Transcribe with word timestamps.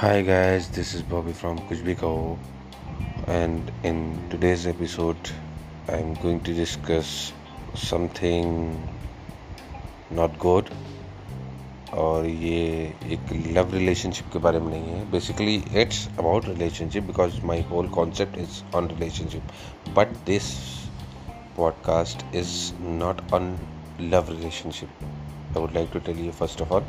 Hi 0.00 0.22
guys, 0.22 0.68
this 0.68 0.94
is 0.94 1.02
Bobby 1.02 1.32
from 1.32 1.58
Kuch 1.68 1.82
Bhi 1.82 1.94
Kaho, 1.94 2.38
and 3.26 3.70
in 3.82 3.98
today's 4.30 4.66
episode, 4.66 5.16
I'm 5.88 6.14
going 6.14 6.40
to 6.40 6.54
discuss 6.54 7.32
something 7.74 8.54
not 10.10 10.38
good 10.38 10.70
और 11.92 12.26
ये 12.26 12.62
एक 13.12 13.32
love 13.56 13.74
relationship 13.74 14.32
के 14.32 14.38
बारे 14.46 14.60
में 14.60 14.70
नहीं 14.70 14.94
है 14.94 15.10
basically 15.10 15.54
it's 15.82 16.06
about 16.18 16.48
relationship 16.48 17.04
because 17.12 17.40
my 17.44 17.62
whole 17.70 17.88
concept 17.98 18.38
is 18.38 18.62
on 18.76 18.88
relationship 18.88 19.92
but 19.96 20.16
this 20.26 20.52
podcast 21.56 22.24
is 22.36 22.56
not 23.02 23.32
on 23.34 23.56
love 24.00 24.30
relationship 24.30 25.04
I 25.54 25.58
would 25.58 25.74
like 25.74 25.90
to 25.92 26.00
tell 26.00 26.16
you 26.16 26.32
first 26.32 26.60
of 26.60 26.70
all. 26.70 26.84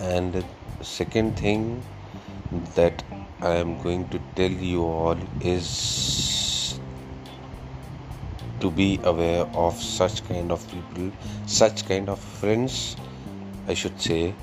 And 0.00 0.44
second 0.82 1.38
thing 1.38 1.82
that 2.75 3.03
I 3.41 3.55
am 3.55 3.81
going 3.81 4.07
to 4.09 4.19
tell 4.35 4.51
you 4.51 4.83
all 4.83 5.17
is 5.41 6.79
to 8.59 8.71
be 8.71 8.99
aware 9.03 9.45
of 9.53 9.81
such 9.81 10.27
kind 10.27 10.51
of 10.51 10.65
people, 10.71 11.11
such 11.45 11.87
kind 11.87 12.09
of 12.09 12.19
friends, 12.19 12.95
I 13.67 13.73
should 13.73 13.99
say, 14.01 14.33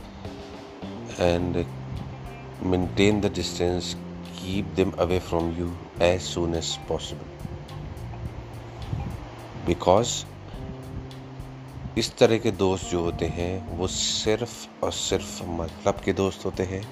and 1.18 1.64
maintain 2.62 3.20
the 3.20 3.30
distance, 3.30 3.96
keep 4.36 4.74
them 4.74 4.94
away 4.98 5.18
from 5.18 5.56
you 5.56 5.76
as 6.00 6.22
soon 6.22 6.54
as 6.54 6.78
possible. 6.86 7.26
Because 9.66 10.24
इस 11.98 12.16
तरह 12.16 12.38
के 12.38 12.50
दोस्त 12.50 12.90
जो 12.90 13.00
होते 13.02 13.26
हैं 13.36 13.76
वो 13.78 13.86
सिर्फ़ 13.86 14.84
और 14.84 14.92
सिर्फ़ 14.92 15.42
मतलब 15.46 16.00
के 16.04 16.12
दोस्त 16.12 16.44
होते 16.44 16.62
हैं 16.70 16.82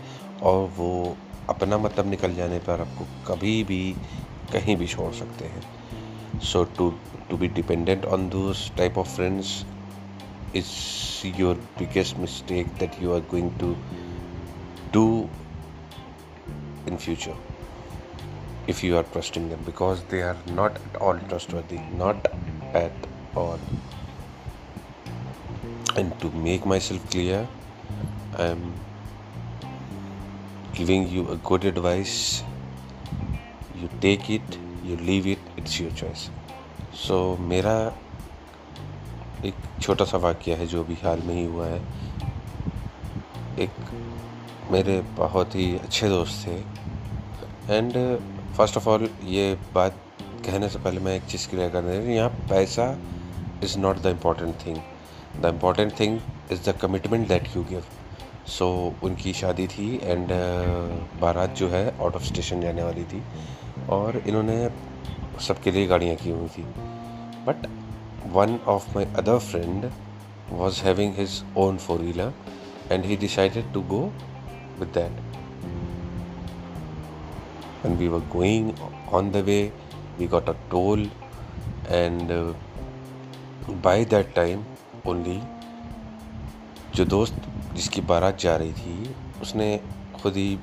और 0.42 0.69
वो 0.77 1.16
अपना 1.48 1.78
मतलब 1.78 2.06
निकल 2.10 2.34
जाने 2.34 2.58
पर 2.69 2.80
आपको 2.80 3.06
कभी 3.27 3.62
भी 3.64 3.83
कहीं 4.52 4.77
भी 4.77 4.86
छोड़ 4.86 5.12
सकते 5.14 5.44
हैं 5.44 6.41
so 6.52 6.64
to 6.78 6.91
to 7.30 7.36
be 7.36 7.48
dependent 7.60 8.05
on 8.05 8.28
those 8.28 8.70
type 8.77 8.98
of 8.98 9.14
friends 9.16 9.64
is 10.56 11.36
your 11.41 11.55
biggest 11.78 12.16
mistake 12.16 12.66
that 12.78 13.02
you 13.02 13.12
are 13.14 13.20
going 13.30 13.50
to 13.60 13.74
do 14.94 15.06
in 16.88 16.97
future 16.97 17.36
if 18.69 18.82
you 18.84 18.97
are 18.97 19.04
trusting 19.12 19.48
them 19.48 19.62
because 19.66 20.02
they 20.10 20.19
are 20.22 20.36
not 20.48 20.77
at 20.80 20.97
all 21.00 21.20
trustworthy 21.30 21.78
not 22.00 22.28
at 22.80 22.92
all 23.34 23.58
and 25.97 26.14
to 26.20 26.30
make 26.44 26.66
myself 26.66 27.08
clear 27.10 27.41
i'm 28.38 28.62
giving 30.74 31.08
you 31.08 31.28
a 31.30 31.36
good 31.36 31.64
advice. 31.64 32.42
You 33.74 33.88
take 34.00 34.30
it, 34.30 34.58
you 34.84 34.96
leave 34.96 35.26
it, 35.26 35.38
it's 35.56 35.78
your 35.80 35.90
choice. 35.92 36.28
So, 36.94 37.38
मेरा 37.40 37.74
एक 39.44 39.54
छोटा 39.82 40.04
सा 40.04 40.18
वाक्य 40.18 40.54
है 40.54 40.66
जो 40.66 40.82
भी 40.84 40.94
हाल 41.02 41.22
में 41.26 41.34
ही 41.34 41.44
हुआ 41.44 41.66
है। 41.66 41.80
एक 43.58 43.70
मेरे 44.72 45.00
बहुत 45.16 45.54
ही 45.54 45.76
अच्छे 45.78 46.08
दोस्त 46.08 46.46
थे। 46.46 46.56
एंड 47.76 47.92
फ़र्स्ट 48.56 48.76
ऑफ़ 48.76 48.88
ऑल 48.88 49.08
ये 49.24 49.54
बात 49.74 49.96
कहने 50.46 50.68
से 50.68 50.78
पहले 50.78 51.00
मैं 51.00 51.14
एक 51.16 51.24
चीज़ 51.30 51.48
क्लियर 51.48 51.70
कर 51.70 51.82
दें 51.82 52.14
यहाँ 52.14 52.28
पैसा 52.50 52.86
is 53.64 53.78
not 53.78 54.02
the 54.02 54.06
important 54.06 54.54
thing 54.66 54.76
the 55.42 55.52
important 55.54 55.98
thing 56.00 56.20
is 56.52 56.68
the 56.70 56.76
commitment 56.82 57.28
that 57.28 57.56
you 57.56 57.64
give 57.70 57.84
so 58.50 58.66
so, 58.66 59.04
उनकी 59.04 59.32
शादी 59.32 59.66
थी 59.66 59.88
एंड 60.02 60.26
uh, 60.26 61.20
बारात 61.20 61.54
जो 61.56 61.68
है 61.68 61.84
आउट 62.00 62.14
ऑफ़ 62.14 62.25
स्टेशन 62.25 62.60
जाने 62.60 62.82
वाली 62.82 63.04
थी 63.04 63.22
और 63.91 64.16
इन्होंने 64.26 64.58
सबके 65.47 65.70
लिए 65.70 65.86
गाड़ियाँ 65.86 66.16
की 66.16 66.30
हुई 66.30 66.48
थी। 66.48 66.62
But 67.47 67.66
one 68.32 68.58
of 68.66 68.94
my 68.94 69.04
other 69.19 69.38
friend 69.38 69.91
was 70.50 70.82
having 70.82 71.14
his 71.14 71.42
own 71.56 71.76
four 71.78 72.00
wheeler 72.00 72.32
and 72.92 73.04
he 73.04 73.16
decided 73.16 73.72
to 73.72 73.82
go 73.94 74.02
with 74.78 74.88
that 74.94 75.28
when 77.82 77.94
we 77.98 78.08
were 78.12 78.25
going 78.32 78.66
on 79.19 79.30
the 79.34 79.41
way 79.44 79.72
we 80.19 80.26
got 80.32 80.48
a 80.48 80.54
toll 80.72 81.04
and 81.98 82.30
uh, 82.30 82.52
that 84.10 84.34
time 84.34 84.66
only 85.04 85.38
जो 86.94 87.04
दोस्त 87.04 87.50
जिसकी 87.75 88.00
बारात 88.00 88.38
जा 88.38 88.56
रही 88.56 88.72
थी, 88.72 89.16
उसने 89.42 89.81
खुद 90.22 90.36
ही 90.36 90.58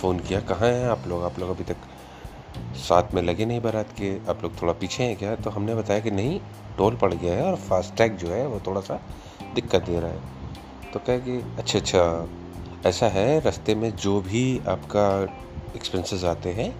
phone 0.00 0.18
किया, 0.18 0.40
कहाँ 0.40 0.68
हैं 0.68 0.86
आप 0.86 1.04
लोग? 1.06 1.24
आप 1.24 1.38
लोग 1.38 1.50
अभी 1.50 1.64
तक 1.64 1.76
साथ 2.76 3.14
में 3.14 3.22
लगे 3.22 3.46
नहीं 3.46 3.60
बारात 3.60 3.92
के? 3.92 4.30
आप 4.30 4.42
लोग 4.42 4.62
थोड़ा 4.62 4.72
पीछे 4.72 5.04
हैं 5.04 5.16
क्या? 5.16 5.36
तो 5.36 5.50
हमने 5.50 5.74
बताया 5.74 6.00
कि 6.00 6.10
नहीं, 6.10 6.40
टोल 6.78 6.96
पड़ 6.96 7.14
गया 7.14 7.34
है 7.34 7.42
और 7.42 7.56
फास्टैग 7.56 8.16
जो 8.16 8.28
है 8.28 8.46
वो 8.46 8.60
थोड़ा 8.66 8.80
सा 8.80 9.00
दिक्कत 9.54 9.82
दे 9.82 10.00
रहा 10.00 10.10
है। 10.10 10.20
तो 10.92 10.98
कहे 10.98 11.18
कि 11.18 11.38
अच्छा 11.58 11.78
अच्छा 11.78 12.28
ऐसा 12.86 13.06
है, 13.06 13.40
रास्ते 13.40 13.74
में 13.74 13.96
जो 13.96 14.20
भी 14.20 14.60
आपका 14.68 15.22
एक्सपेंसेस 15.76 16.24
आते 16.24 16.52
हैं, 16.52 16.74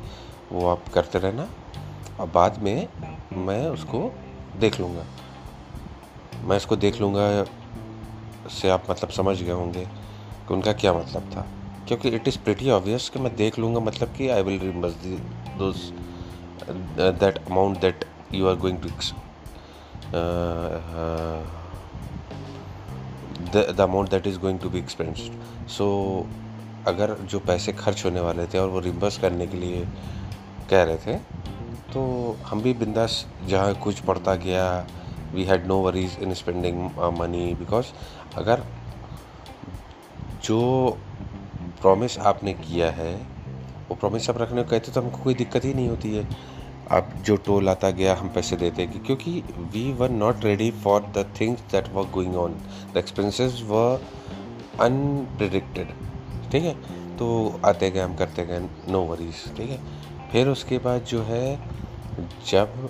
वो 0.53 0.69
आप 0.69 0.89
करते 0.89 1.19
रहना 1.19 1.49
और 2.21 2.29
बाद 2.29 2.59
में 2.59 2.89
मैं 3.33 3.67
उसको 3.67 4.13
देख 4.57 4.81
लूँगा। 4.81 5.05
मैं 6.45 6.57
इसको 6.57 6.77
देख 6.77 7.01
लूँगा 7.01 7.45
से 8.51 8.71
आप 8.71 8.91
मतलब 8.91 9.11
समझ 9.11 9.43
गए 9.43 9.53
होंगे 9.53 9.85
कि 10.49 10.55
उनका 10.55 10.73
क्या 10.73 10.93
मतलब 10.95 11.31
था। 11.37 11.47
क्योंकि 11.89 12.09
इट 12.09 12.29
इज़ 12.29 12.39
प्रिटी 12.39 12.71
ऑब्वियस 12.71 13.09
कि 13.09 13.19
मैं 13.19 13.37
देख 13.37 13.59
लूँगा 13.59 13.81
मतलब 13.81 14.09
कि 14.09 14.29
I 14.29 14.43
will 14.43 14.73
those 15.59 15.77
that 17.21 17.39
amount 17.51 17.81
that 17.81 18.05
you 18.35 18.49
are 18.49 18.57
going 18.57 18.79
to 18.79 18.89
the 23.55 23.81
amount 23.81 24.11
that 24.11 24.27
is 24.27 24.39
going 24.39 24.59
to 24.59 24.71
be 24.71 24.79
expense 24.79 25.31
so 25.71 25.87
अगर 26.87 27.15
जो 27.15 27.39
पैसे 27.39 27.73
खर्च 27.73 28.05
होने 28.05 28.21
वाले 28.21 28.47
थे 28.47 28.59
और 28.59 28.69
वो 28.69 28.81
रिम्बर्स 28.81 29.19
करने 29.19 29.47
के 29.47 29.57
लिए 29.57 29.87
कह 30.71 30.83
रहे 30.83 30.97
थे 30.97 31.17
तो 31.93 32.37
हम 32.47 32.63
भी 32.63 32.73
बिंदास 32.75 33.27
जहाँ 33.47 33.75
कुछ 33.75 34.01
पड़ता 34.01 34.35
गया 34.35 34.87
we 35.35 35.45
had 35.45 35.67
no 35.67 35.79
worries 35.81 36.17
in 36.23 36.35
spending 36.35 36.79
money 37.19 37.55
because 37.55 37.87
अगर 38.37 38.63
जो 40.45 40.61
प्रॉमिस 41.81 42.19
आपने 42.19 42.53
किया 42.55 42.91
है, 42.91 43.15
वो 43.89 43.95
प्रॉमिस 43.95 44.29
आप 44.31 44.39
रखने 44.39 44.63
को 44.63 44.71
कहते 44.71 44.93
तो 44.93 45.01
हमको 45.01 45.19
कोई 45.19 45.35
दिक्कत 45.35 45.65
ही 45.65 45.75
नहीं 45.75 45.89
होती 45.89 46.15
है। 46.17 46.27
आप 46.91 47.13
जो 47.25 47.37
टोल 47.37 47.69
आता 47.69 47.91
गया, 47.91 48.15
हम 48.15 48.29
पैसे 48.29 48.57
देते 48.57 48.87
कि 48.87 48.99
क्योंकि 48.99 49.43
we 49.73 49.93
were 49.93 50.11
not 50.11 50.45
ready 50.45 50.71
for 50.85 51.03
the 51.17 51.25
things 51.41 51.61
that 51.73 51.89
were 51.89 52.11
going 52.11 52.37
on 52.37 52.55
the 52.95 52.97
expenses 52.97 53.61
were 53.65 54.03
unpredicted 54.81 55.93
ठीक 56.51 56.65
है? 56.65 56.75
तो 57.17 57.61
आते 57.65 57.91
गए, 57.91 58.01
हम 58.01 58.15
करते 58.17 58.45
गए 58.47 58.61
नो 58.89 59.03
वरीज 59.03 59.45
ठीक 59.57 59.71
है? 59.71 59.81
फिर 60.33 60.49
उसके 60.49 60.79
बाद 60.79 61.05
जो 61.05 61.23
है, 61.23 61.57
जब 62.51 62.89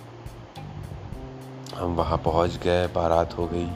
हम 1.77 1.94
वहाँ 1.94 2.19
पहुँच 2.19 2.56
गए, 2.56 2.87
बारात 2.87 3.38
हो 3.38 3.47
गई, 3.47 3.66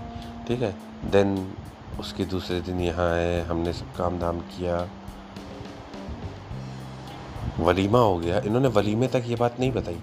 ठीक 0.49 0.63
है? 0.63 0.77
देन 1.11 1.55
उसके 2.01 2.25
दूसरे 2.25 2.61
दिन 2.61 2.81
यहाँ 2.81 3.15
आए, 3.15 3.41
हमने 3.41 3.73
सब 3.73 3.97
काम 3.97 4.19
धाम 4.19 4.41
किया। 4.41 4.89
वलीमा 7.61 7.99
हो 7.99 8.19
गया। 8.19 8.39
इन्होंने 8.39 8.69
वलीमे 8.69 9.09
तक 9.09 9.23
ये 9.27 9.37
बात 9.37 9.61
नहीं 9.61 9.73
बताई। 9.73 9.99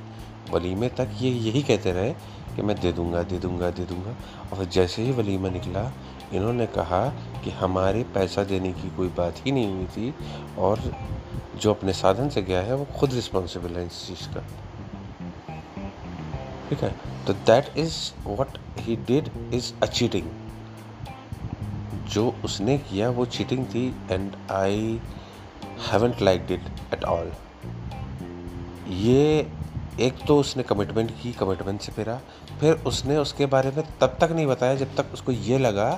वलीमे 0.51 0.89
तक 0.89 1.09
ये 1.21 1.31
यही 1.31 1.63
कहते 1.63 1.91
रहे 1.91 2.13
कि 2.55 2.61
मैं 2.61 2.79
दे 2.79 2.91
दूँगा 2.91 3.23
दे 3.23 3.39
दूँगा 3.39 3.69
दे 3.69 3.85
दूँगा। 3.85 4.15
और 4.57 4.65
जैसे 4.65 5.01
ही 5.01 5.11
वलीमा 5.11 5.49
निकला, 5.49 5.91
इन्होंने 6.33 6.65
कहा 6.65 7.09
कि 7.43 7.49
हमारे 7.49 8.03
पैसा 8.03 8.43
देने 8.43 8.73
की 8.73 8.95
कोई 8.95 9.07
बात 9.07 9.35
ही 9.37 9.51
नहीं 9.51 9.73
हुई 9.73 9.85
थी 9.85 10.15
और 10.57 10.79
जो 11.55 11.73
अपने 11.73 11.93
साधन 11.93 12.29
से 12.29 12.41
गया 12.41 12.61
है, 12.61 12.75
वो 12.75 12.87
खुद 12.99 13.13
रिस्पॉन्सिबल 13.13 13.69
है 13.69 13.85
इस 13.85 14.07
चीज़ 14.07 14.35
का। 14.35 14.43
ठीक 16.69 16.83
है 16.83 16.93
तो 17.27 17.33
that 17.33 17.77
is 17.77 17.95
what 18.27 18.57
he 18.79 18.95
did 19.07 19.29
is 19.53 19.73
a 19.83 19.85
cheating 19.85 20.27
जो 22.13 22.27
उसने 22.45 22.77
किया 22.79 23.09
वो 23.09 23.25
चीटिंग 23.27 23.65
थी 23.65 23.87
and 24.11 24.35
I 24.51 24.99
haven't 25.91 26.21
liked 26.21 26.45
it 26.47 26.93
at 26.93 27.03
all 27.03 27.31
ये 28.89 29.47
एक 30.01 30.25
तो 30.27 30.37
उसने 30.39 30.63
कमिटमेंट 30.63 31.11
की 31.21 31.31
कमिटमेंट 31.33 31.81
से 31.81 31.91
फिरा। 31.91 32.15
फिर 32.59 32.73
उसने 32.87 33.17
उसके 33.17 33.45
बारे 33.45 33.71
में 33.71 33.83
तब 34.01 34.17
तक 34.21 34.31
नहीं 34.31 34.45
बताया 34.47 34.75
जब 34.75 34.95
तक 34.95 35.13
उसको 35.13 35.31
ये 35.31 35.57
लगा 35.57 35.89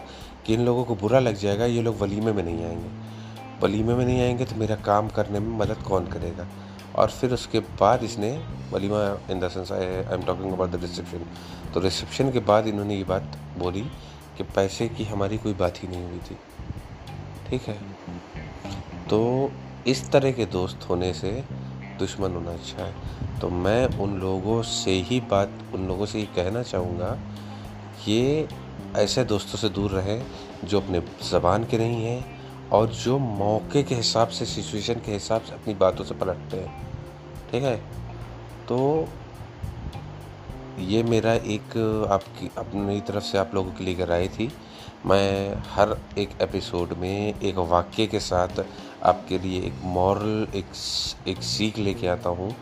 कि 0.45 0.53
इन 0.53 0.61
लोगों 0.61 0.83
को 0.85 0.95
बुरा 0.95 1.19
लग 1.19 1.35
जाएगा, 1.35 1.65
ये 1.65 1.81
लोग 1.81 1.99
वलीमे 1.99 2.31
में 2.31 2.43
नहीं 2.43 2.65
आएँगे। 2.65 2.89
वलीमे 3.63 3.95
में 3.95 4.05
नहीं 4.05 4.21
आएँगे 4.21 4.45
तो 4.45 4.55
मेरा 4.55 4.75
काम 4.85 5.09
करने 5.09 5.39
में 5.39 5.57
मदद 5.57 5.83
कौन 5.83 6.07
करेगा? 6.07 6.47
और 6.95 7.09
फिर 7.09 7.33
उसके 7.33 7.59
बाद 7.59 8.03
इसने 8.03 8.31
walima 8.71 9.01
in 9.31 9.39
the 9.39 9.49
sense 9.49 9.71
I 9.71 9.85
I 9.85 10.13
am 10.13 10.23
talking 10.23 10.53
about 10.53 10.69
the 10.69 10.81
reception 10.81 11.25
तो 11.73 11.79
रिसेप्शन 11.79 12.31
के 12.31 12.39
बाद 12.39 12.67
इन्होंने 12.67 12.95
ये 12.95 13.03
बात 13.03 13.37
बोली 13.57 13.81
कि 14.37 14.43
पैसे 14.43 14.87
की 14.89 15.03
हमारी 15.03 15.37
कोई 15.37 15.53
बात 15.53 15.83
ही 15.83 15.87
नहीं 15.87 16.09
हुई 16.09 16.19
थी। 16.19 16.37
ठीक 17.49 17.61
है? 17.61 17.77
तो 19.09 19.51
इस 19.87 20.09
तरह 20.11 20.31
के 20.31 20.45
दोस्त 20.45 20.89
होने 20.89 21.13
से 21.13 21.31
दुश्मन 21.99 22.31
होना 22.31 22.51
अच्छा 22.51 22.83
है। 22.83 23.39
तो 23.39 23.49
मैं 23.49 23.85
उन 23.99 24.19
लोगों 24.19 24.61
से 24.63 24.91
ही 24.91 25.19
बात, 25.21 25.51
उन 25.73 25.87
लोगों 25.87 26.05
से 26.05 26.19
ही 26.19 26.25
कहना 26.25 26.63
चाहूँगा 26.63 27.17
ये 28.07 28.47
ऐसे 28.95 29.23
दोस्तों 29.23 29.59
से 29.59 29.69
दूर 29.69 29.91
रहें 29.91 30.25
जो 30.63 30.81
अपने 30.81 30.99
ज़बान 31.29 31.63
के 31.63 31.77
नहीं 31.77 32.05
हैं 32.05 32.34
और 32.71 32.87
जो 32.87 33.19
मौके 33.19 33.83
के 33.83 33.95
हिसाब 33.95 34.27
से 34.27 34.45
सिचुएशन 34.45 34.93
के 34.93 35.11
हिसाब 35.11 35.41
से 35.41 35.53
अपनी 35.53 35.73
बातों 35.73 36.05
से 36.05 36.15
पलटते 36.15 36.57
हैं। 36.57 36.87
ठीक 37.51 37.63
है? 37.63 37.77
तो 38.67 39.07
ये 40.79 41.03
मेरा 41.03 41.33
एक 41.33 41.77
आपकी, 42.11 42.51
अपनी 42.57 43.01
तरफ़ 43.01 43.23
से 43.23 43.37
आप 43.37 43.51
लोगों 43.53 43.71
के 43.71 43.83
लिए 43.83 44.05
राय 44.05 44.27
थी। 44.27 44.51
मैं 45.05 45.55
हर 45.69 45.97
एक 46.17 46.29
एपिसोड 46.41 46.93
में 46.93 47.39
एक 47.39 47.57
वाक्य 47.57 48.07
के 48.07 48.19
साथ 48.19 48.65
आपके 49.03 49.39
लिए 49.39 49.61
एक 49.61 49.73
मॉरल 49.83 50.47
एक 50.55 50.65
एक 51.27 51.43
सीख 51.43 51.77
लेके 51.77 52.07
आता 52.07 52.29
हूँ। 52.29 52.55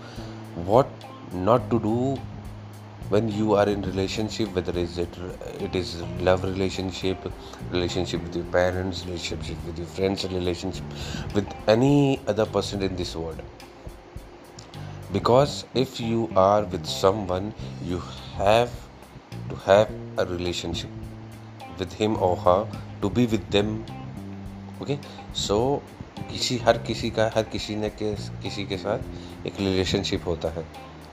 What 0.57 0.85
not 1.33 1.69
to 1.69 1.77
do 1.77 2.17
when 3.13 3.30
you 3.38 3.54
are 3.62 3.68
in 3.69 3.81
relationship 3.83 4.56
whether 4.57 4.74
is 4.81 4.98
it 5.01 5.18
it 5.65 5.75
is 5.80 5.89
love 6.27 6.44
relationship 6.44 7.25
relationship 7.71 8.24
with 8.27 8.38
your 8.39 8.45
parents 8.56 9.01
relationship 9.07 9.65
with 9.68 9.81
your 9.81 9.89
friends 9.98 10.24
relationship 10.31 11.36
with 11.36 11.51
any 11.74 12.19
other 12.33 12.45
person 12.56 12.81
in 12.88 12.95
this 13.01 13.15
world 13.15 13.42
because 15.18 15.54
if 15.83 16.00
you 16.00 16.21
are 16.44 16.63
with 16.75 16.88
someone 16.94 17.54
you 17.89 18.00
have 18.38 18.71
to 19.50 19.60
have 19.68 19.92
a 20.18 20.25
relationship 20.25 20.89
with 21.77 21.94
him 21.94 22.18
or 22.30 22.36
her 22.45 22.62
to 23.04 23.12
be 23.19 23.27
with 23.36 23.45
them 23.57 23.75
okay 24.81 24.98
so 25.33 25.60
किसी 26.31 26.57
हर 26.65 26.77
किसी 26.88 27.10
का 27.12 27.30
हर 27.36 27.44
किसी 27.54 27.75
ने 27.75 27.89
के 28.01 28.13
किसी 28.44 28.65
के 28.65 28.77
साथ 28.77 29.45
एक 29.48 29.60
रिलेशनशिप 29.60 30.27
होता 30.27 30.50
है 30.57 30.65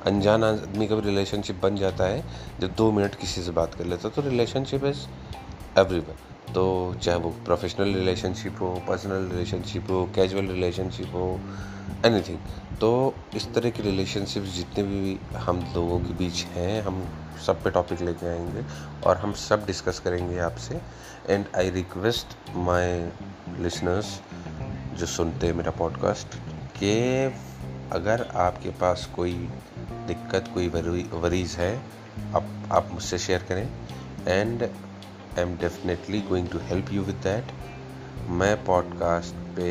अनजान 0.07 0.45
आदमी 0.45 0.87
का 0.87 0.95
भी 0.95 1.01
रिलेशनशिप 1.01 1.61
बन 1.63 1.77
जाता 1.77 2.05
है, 2.05 2.25
जब 2.61 2.75
दो 2.75 2.91
मिनट 2.93 3.15
किसी 3.15 3.43
से 3.43 3.51
बात 3.51 3.75
कर 3.75 3.85
लेता 3.85 4.09
है 4.09 4.15
तो 4.15 4.23
रिलेशनशिप 4.23 4.85
इज़ 4.85 5.07
एवरीवन 5.79 6.53
तो 6.55 6.95
चाहे 6.95 7.19
वो 7.19 7.31
प्रोफेशनल 7.31 7.95
रिलेशनशिप 7.95 8.57
हो 8.61 8.83
पर्सनल 8.89 9.29
रिलेशनशिप 9.33 9.91
हो 9.91 10.05
कैजुअल 10.15 10.47
रिलेशनशिप 10.47 11.07
हो 11.07 11.41
एनीथिंग 12.07 12.39
तो 12.81 13.15
इस 13.37 13.55
तरह 13.55 13.71
की 13.71 13.83
रिलेशनशिप 13.83 14.43
जितने 14.43 14.85
भी 14.85 15.19
हम 15.37 15.73
लोगों 15.75 16.01
के 16.01 16.13
बीच 16.15 16.45
हैं, 16.45 16.83
हम 16.83 17.05
सब 17.47 17.63
पे 17.65 17.71
टॉपिक 17.71 18.01
लेके 18.01 18.27
आएँगे 18.27 18.63
और 19.07 19.17
हम 19.17 19.33
सब 19.33 19.67
डिस्कस 19.67 19.99
करेंगे 19.99 20.39
आपसे. 20.39 20.81
And 21.31 21.45
I 21.57 21.71
request 21.71 22.57
my 22.57 23.13
listeners 23.59 24.21
जो 24.95 25.07
सुनते 25.07 25.47
हैं 25.47 25.55
मेरा 25.55 25.71
पॉडकास्ट 25.71 26.35
कि 26.77 26.93
अगर 27.93 28.27
आपके 28.37 28.71
पास 28.71 29.09
कोई 29.17 29.33
दिक्कत, 30.07 30.51
कोई 30.55 30.69
वरीज 31.21 31.57
है, 31.57 31.77
आप 32.35 32.47
आप 32.73 32.91
मुझसे 32.93 33.19
शेयर 33.19 33.43
करें 33.43 33.69
and 34.29 34.63
I 34.63 35.43
am 35.43 35.57
definitely 35.57 36.21
going 36.21 36.49
to 36.49 36.59
help 36.59 36.93
you 36.93 37.03
with 37.03 37.17
that 37.17 37.53
मैं 38.31 38.65
पॉडकास्ट 38.65 39.35
पे 39.57 39.71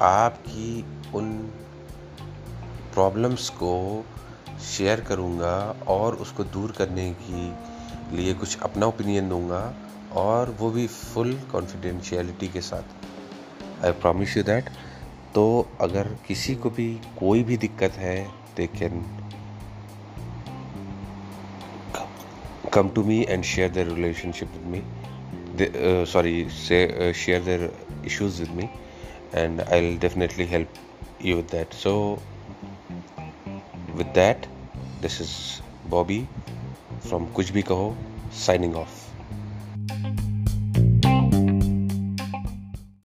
आपकी 0.00 0.84
उन 1.14 1.32
प्रॉब्लम्स 2.94 3.48
को 3.48 4.04
शेयर 4.76 5.00
करूँगा 5.00 5.76
और 5.88 6.14
उसको 6.14 6.44
दूर 6.44 6.72
करने 6.72 7.16
की 7.20 7.54
लिए 8.16 8.34
कुछ 8.34 8.60
अपना 8.62 8.86
ओपिनियन 8.86 9.28
दूँगा 9.28 9.74
और 10.12 10.56
वो 10.60 10.70
भी 10.70 10.86
फुल 10.86 11.34
कॉन्फिडेंशियलिटी 11.52 12.48
के 12.48 12.60
साथ। 12.60 13.84
आई 13.84 13.92
प्रॉमिस 13.92 14.36
यू 14.36 14.42
दैट 14.42 14.70
तो 15.34 15.44
अगर 15.80 16.08
किसी 16.26 16.54
को 16.54 16.70
भी 16.70 16.88
कोई 17.18 17.42
भी 17.42 17.56
दिक्कत 17.56 17.92
है 17.98 18.16
they 18.56 18.66
can 18.66 19.04
come 22.74 22.88
to 22.88 23.02
me 23.04 23.20
and 23.28 23.44
share 23.44 23.70
their 23.70 23.86
relationship 23.86 24.52
with 24.52 24.66
me 24.66 26.04
sorry 26.12 26.48
share 26.50 27.42
their 27.42 27.70
issues 28.06 28.40
with 28.40 28.50
me 28.56 28.68
and 29.34 29.60
I 29.60 29.96
definitely 29.96 30.44
help 30.46 30.74
you 31.24 31.36
with 31.36 31.48
that 31.52 31.74
so 31.74 31.94
with 33.96 34.12
that 34.14 34.46
this 35.02 35.20
is 35.20 35.34
Bobby 35.90 36.24
from 37.08 37.26
Kuch 37.32 37.50
Bhi 37.50 37.62
Kaho 37.62 37.94
signing 38.36 38.76
of 38.76 39.03